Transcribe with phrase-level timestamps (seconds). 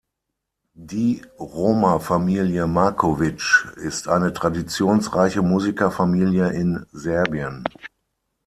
[0.73, 7.63] Die Roma-Familie Marković ist eine traditionsreiche Musikerfamilie in Serbien.